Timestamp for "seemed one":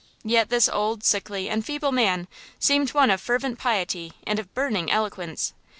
2.57-3.11